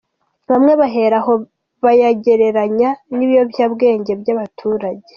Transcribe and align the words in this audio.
Bamwe 0.49 0.73
bahera 0.81 1.17
aho 1.21 1.33
bayagereranya 1.83 2.89
n’ibiyobyabwenge 3.15 4.11
by’abaturage. 4.21 5.09